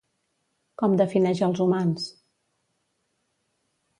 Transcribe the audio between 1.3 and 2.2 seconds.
als humans?